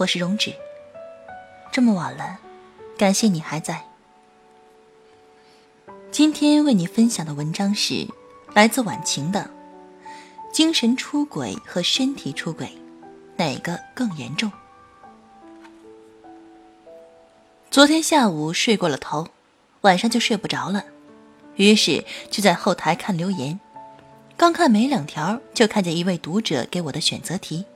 [0.00, 0.50] 我是荣止。
[1.70, 2.38] 这么晚了，
[2.96, 3.84] 感谢你还在。
[6.10, 8.08] 今天为你分享的文章是
[8.54, 9.50] 来自晚晴的：
[10.50, 12.72] 精神出轨和身体出轨，
[13.36, 14.50] 哪个更严重？
[17.70, 19.28] 昨天下午睡过了头，
[19.82, 20.82] 晚上就睡不着了，
[21.56, 23.60] 于是就在后台看留言。
[24.38, 27.66] 刚看没两条，就看见一位读者给我的选择题。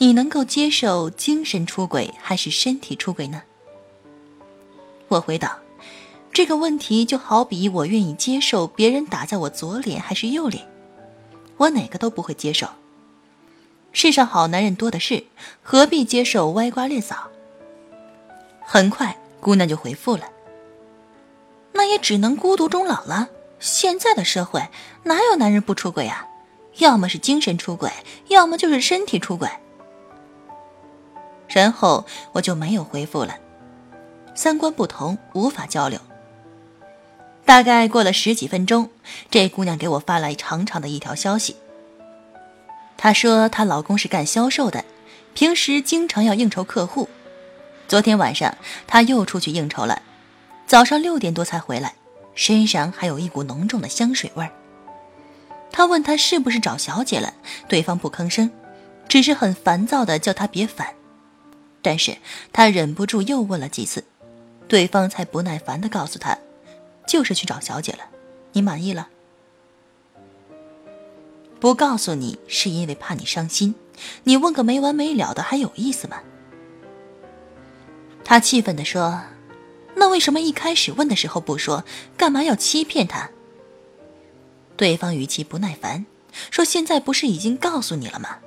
[0.00, 3.42] 你能够接受精神出轨还是身体出轨呢？
[5.08, 5.58] 我回答：
[6.32, 10.64] 这个问题就好比我愿意接受别人打在我左脸还是右脸，
[11.56, 12.68] 我哪个都不会接受。
[13.90, 15.24] 世上好男人多的是，
[15.62, 17.16] 何必接受歪瓜裂枣？
[18.64, 20.26] 很快，姑娘就回复了
[21.72, 23.30] ：“那也只能孤独终老了。
[23.58, 24.62] 现在的社会
[25.02, 26.28] 哪有男人不出轨啊？
[26.76, 27.90] 要么是精神出轨，
[28.28, 29.48] 要么就是身体出轨。”
[31.48, 33.36] 然后我就没有回复了，
[34.34, 35.98] 三观不同，无法交流。
[37.44, 38.90] 大概过了十几分钟，
[39.30, 41.56] 这姑娘给我发来长长的一条消息。
[42.98, 44.84] 她说她老公是干销售的，
[45.32, 47.08] 平时经常要应酬客户。
[47.86, 48.54] 昨天晚上
[48.86, 50.02] 她又出去应酬了，
[50.66, 51.94] 早上六点多才回来，
[52.34, 54.50] 身上还有一股浓重的香水味儿。
[55.72, 57.32] 她问他是不是找小姐了，
[57.66, 58.50] 对方不吭声，
[59.08, 60.86] 只是很烦躁的叫他别烦。
[61.80, 62.16] 但是
[62.52, 64.04] 他忍不住又问了几次，
[64.66, 66.36] 对方才不耐烦的告诉他，
[67.06, 68.00] 就是去找小姐了。
[68.52, 69.08] 你满意了？
[71.60, 73.74] 不告诉你是因为怕你伤心，
[74.24, 76.20] 你问个没完没了的还有意思吗？
[78.24, 79.22] 他气愤的说
[79.96, 81.84] ：“那为什么一开始问的时候不说？
[82.16, 83.30] 干嘛要欺骗他？”
[84.76, 86.06] 对方语气不耐烦，
[86.50, 88.38] 说：“现在不是已经告诉你了吗？”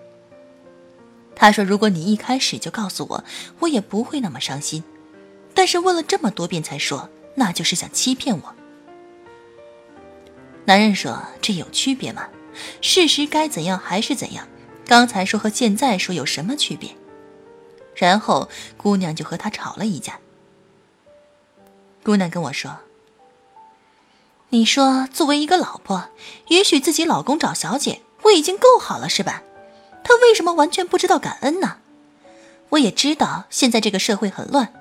[1.41, 3.23] 他说：“如果你一开始就告诉我，
[3.61, 4.83] 我也不会那么伤心。
[5.55, 8.55] 但是问了这么多遍才说，那就是想欺骗我。”
[10.65, 12.27] 男人说：“这有区别吗？
[12.79, 14.47] 事实该怎样还是怎样。
[14.85, 16.95] 刚才说和现在说有什么区别？”
[17.97, 18.47] 然后
[18.77, 20.19] 姑娘就和他吵了一架。
[22.03, 22.77] 姑娘跟我说
[24.49, 26.09] ：“你说作为一个老婆，
[26.49, 29.41] 允许自己老公找小姐，我已经够好了，是吧？”
[30.03, 31.77] 他为什么完全不知道感恩呢？
[32.69, 34.73] 我也知道现在这个社会很乱，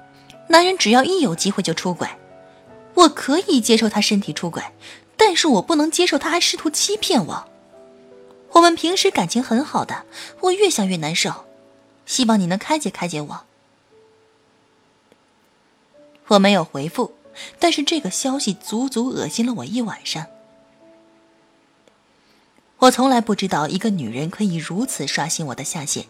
[0.48, 2.08] 男人只要一有机会就出轨。
[2.94, 4.62] 我可以接受他身体出轨，
[5.16, 7.48] 但是我不能接受他还试图欺骗我。
[8.52, 10.04] 我们平时感情很好的，
[10.40, 11.46] 我越想越难受，
[12.04, 13.40] 希望你能开解开解我。
[16.28, 17.14] 我没有回复，
[17.58, 20.26] 但是这个消息足足恶心了我一晚上。
[22.80, 26.06] 我从来不知道一个女人可以如此刷新我的下限，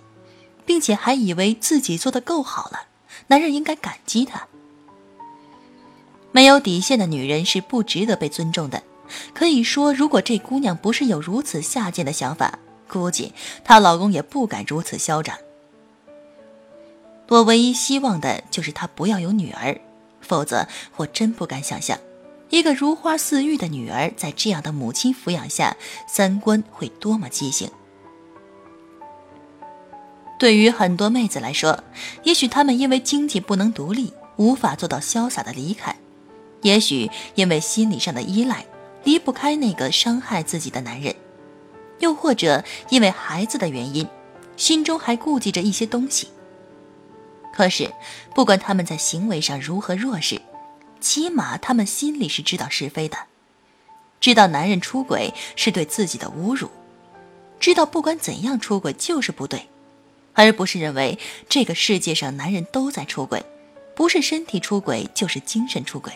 [0.65, 2.87] 并且还以为自己做的够好了，
[3.27, 4.47] 男人应该感激她。
[6.31, 8.83] 没有底线的女人是不值得被尊重的。
[9.35, 13.33] 可以说，如果这姑娘不是有如此下贱的想法，估计
[13.65, 15.37] 她老公也不敢如此嚣张。
[17.27, 19.81] 我唯一希望的就是她不要有女儿，
[20.21, 21.99] 否则我真不敢想象。
[22.51, 27.71] 一个如花似玉的女儿，在这样的母亲抚养下，三观会多么畸形？
[30.39, 31.85] 对于很多妹子来说，
[32.25, 35.95] 也许她们因为经济不能独立，无法做到潇洒的离开；
[36.63, 38.67] 也许因为心理上的依赖，
[39.05, 41.15] 离不开那个伤害自己的男人；
[42.01, 44.09] 又或者因为孩子的原因，
[44.57, 46.29] 心中还顾忌着一些东西。
[47.55, 47.89] 可是，
[48.35, 50.41] 不管他们在行为上如何弱势，
[51.01, 53.17] 起码他们心里是知道是非的，
[54.21, 56.69] 知道男人出轨是对自己的侮辱，
[57.59, 59.69] 知道不管怎样出轨就是不对，
[60.35, 61.19] 而不是认为
[61.49, 63.45] 这个世界上男人都在出轨，
[63.97, 66.13] 不是身体出轨就是精神出轨。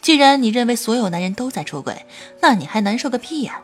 [0.00, 2.06] 既然你认为所有男人都在出轨，
[2.40, 3.60] 那你还难受个屁呀？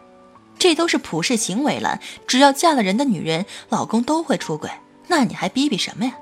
[0.58, 4.70] 这都是普世行为了，只要嫁了人的女人，老公都会出轨，
[5.06, 6.16] 那你还逼逼什么呀？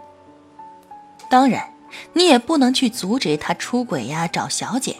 [1.31, 1.72] 当然。
[2.13, 4.97] 你也不能去阻止他出轨呀，找小姐，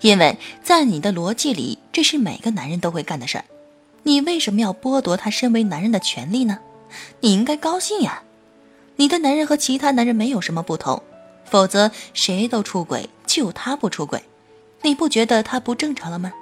[0.00, 3.44] 因为在你的逻辑里，这是每个男人都会干的事儿。
[4.02, 6.58] 你为什么要剥夺他身为男人的权利呢？
[7.20, 8.22] 你应该高兴呀。
[8.96, 11.02] 你的男人和其他男人没有什么不同，
[11.44, 14.22] 否则谁都出轨，就他不出轨，
[14.82, 16.32] 你不觉得他不正常了吗？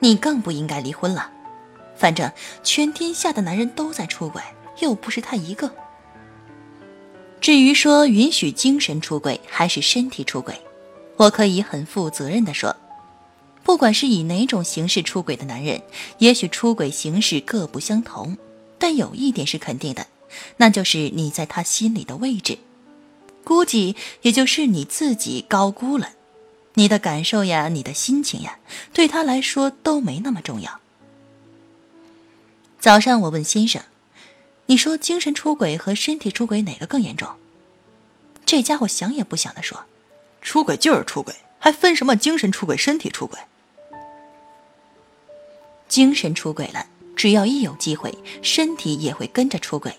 [0.00, 1.30] 你更不应该离婚了。
[1.96, 2.32] 反正
[2.62, 4.42] 全天下的男人都在出轨，
[4.78, 5.70] 又不是他一个。
[7.40, 10.60] 至于说允许精神出轨还是身体出轨，
[11.16, 12.76] 我可以很负责任的说，
[13.62, 15.80] 不管是以哪种形式出轨的男人，
[16.18, 18.36] 也许出轨形式各不相同，
[18.78, 20.06] 但有一点是肯定的，
[20.58, 22.58] 那就是你在他心里的位置，
[23.42, 26.10] 估计也就是你自己高估了，
[26.74, 28.58] 你的感受呀，你的心情呀，
[28.92, 30.78] 对他来说都没那么重要。
[32.78, 33.82] 早上我问先生
[34.70, 37.28] ：“你说精神出轨和身体出轨哪个更严重？”
[38.46, 39.82] 这家伙想也不想的说
[40.40, 43.36] ：“出轨就是出轨，还分什么精神出轨、身体出轨？
[45.88, 46.86] 精神出轨了，
[47.16, 49.90] 只要一有机会，身体也会跟着出轨；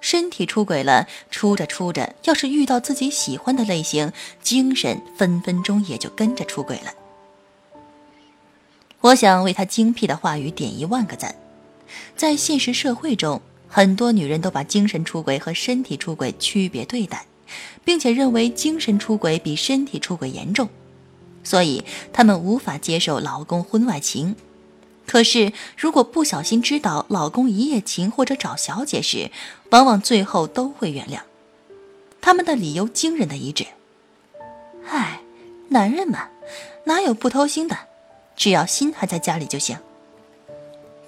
[0.00, 6.94] 身体出轨了，出着出着，要是遇到自己喜欢的类型，精神分分钟也就跟着出轨了。”
[9.02, 11.34] 我想为他精辟的话语点一万个赞。
[12.16, 17.26] 在现实社会中，很多女人都把精神出轨和身体出轨区别对待，
[17.84, 20.68] 并且认为精神出轨比身体出轨严重，
[21.44, 24.34] 所以她们无法接受老公婚外情。
[25.06, 29.30] 可是，如果不小心知道老公一夜情或者找小姐时，
[29.70, 31.20] 往往最后都会原谅。
[32.20, 33.64] 他们的理由惊人的一致
[34.90, 35.20] ：“唉，
[35.70, 36.28] 男人嘛，
[36.84, 37.76] 哪有不偷腥的？
[38.36, 39.78] 只要心还在家里就行。”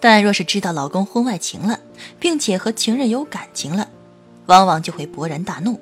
[0.00, 1.78] 但若是知道老公婚外情了，
[2.18, 3.88] 并且和情人有感情了，
[4.46, 5.78] 往往就会勃然大怒。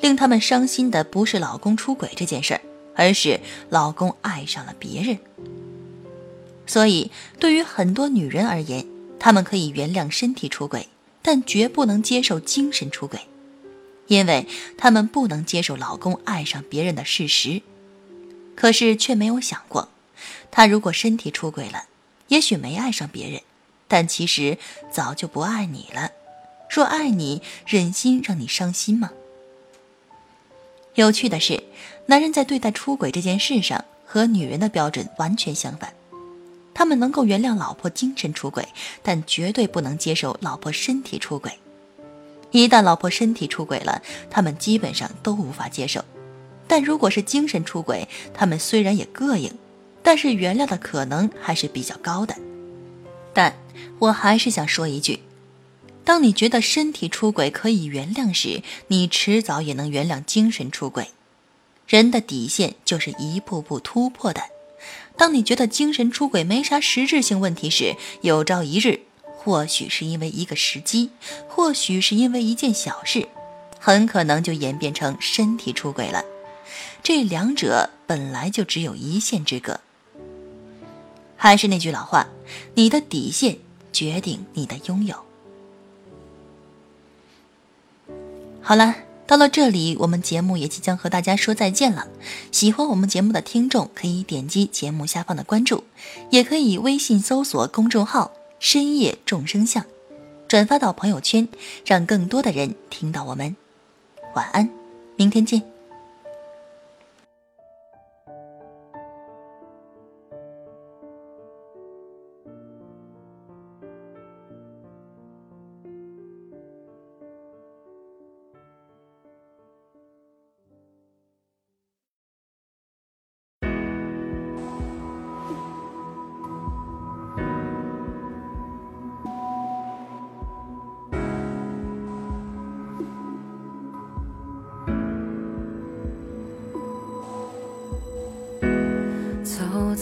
[0.00, 2.60] 令他们伤心的不是老公出轨这件事儿，
[2.96, 5.18] 而是老公爱上了别人。
[6.66, 8.86] 所以，对于很多女人而言，
[9.18, 10.88] 她们可以原谅身体出轨，
[11.20, 13.20] 但绝不能接受精神出轨，
[14.06, 14.46] 因为
[14.78, 17.60] 她们不能接受老公爱上别人的事实。
[18.56, 19.90] 可是却没有想过，
[20.50, 21.84] 他如果身体出轨了，
[22.28, 23.40] 也许没爱上别人。
[23.90, 24.56] 但其实
[24.90, 26.12] 早就不爱你了。
[26.70, 29.10] 若爱你，忍心让你伤心吗？
[30.94, 31.64] 有趣的是，
[32.06, 35.92] 男人在对待出轨这件事上和女人的标准完全相反。
[36.72, 38.66] 他们能够原谅老婆精神出轨，
[39.02, 41.50] 但绝对不能接受老婆身体出轨。
[42.52, 44.00] 一旦老婆身体出轨了，
[44.30, 46.04] 他们基本上都无法接受。
[46.68, 49.52] 但如果是精神出轨，他们虽然也膈应，
[50.04, 52.36] 但是原谅的可能还是比较高的。
[53.32, 53.54] 但
[53.98, 55.20] 我还是想说一句：
[56.04, 61.08] 当你觉得身体出轨可以原谅时，你迟早也能原谅精神出轨。
[61.86, 64.42] 人的底线就是一步步突破的。
[65.16, 71.10] 当你觉得精神出轨没啥实质性问题时，有朝一日，或许是因为一个时机，
[71.48, 73.28] 或许是因为一件小事，
[73.78, 76.24] 很可能就演变成身体出轨了。
[77.02, 79.80] 这两者本来就只有一线之隔。
[81.42, 82.28] 还是那句老话，
[82.74, 83.56] 你的底线
[83.94, 85.16] 决定你的拥有。
[88.60, 88.94] 好了，
[89.26, 92.08] 到了这里，我们节目也即将和大家说再见了。
[92.52, 95.84] 喜欢我们节目的听众可以点击节目下方的关注，
[96.28, 99.86] 也可以微信搜索公众号“深夜众生相”，
[100.46, 101.48] 转发到朋友圈，
[101.86, 103.56] 让更多的人听到我们。
[104.34, 104.68] 晚安，
[105.16, 105.79] 明天见。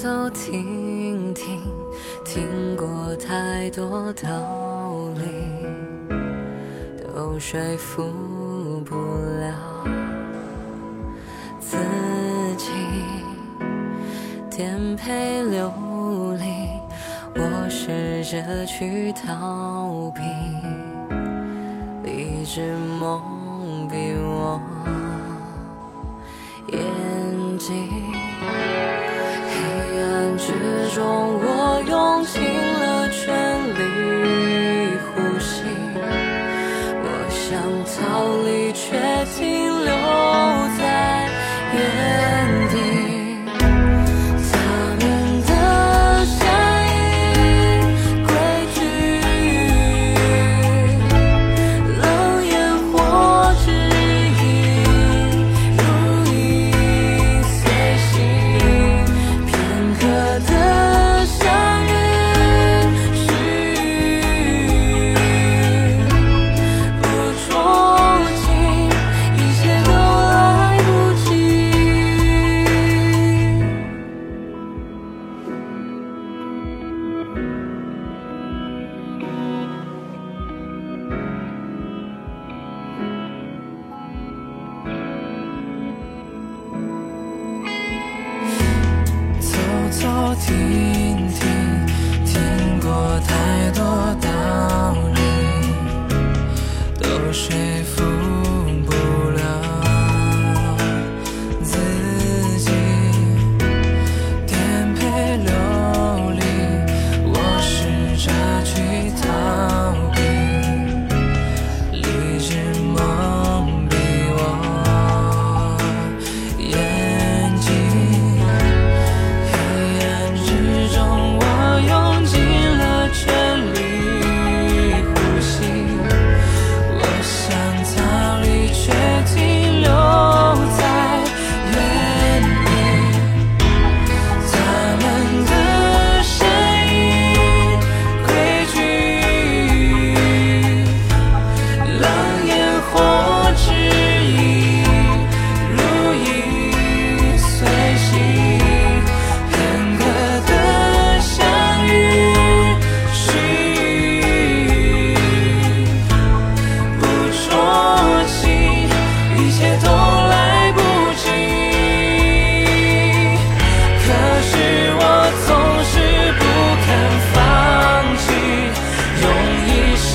[0.00, 1.60] 走停停，
[2.24, 2.86] 听过
[3.16, 4.30] 太多道
[5.16, 5.26] 理，
[7.02, 8.04] 都说服
[8.86, 9.52] 不了
[11.58, 11.76] 自
[12.56, 12.70] 己。
[14.48, 15.68] 颠沛流
[16.34, 16.44] 离，
[17.34, 20.22] 我试着去逃避，
[22.08, 23.20] 一直蒙
[23.90, 24.60] 蔽我
[26.68, 28.07] 眼睛。
[30.95, 33.26] 中，我用尽了全
[33.75, 33.80] 力
[35.04, 35.62] 呼吸，
[37.02, 37.97] 我想逃
[38.45, 38.97] 离，却
[39.37, 39.57] 听。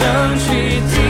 [0.03, 1.02] 想去听。